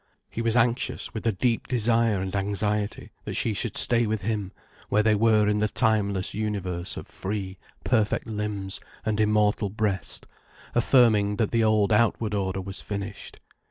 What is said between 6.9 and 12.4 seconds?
of free, perfect limbs and immortal breast, affirming that the old outward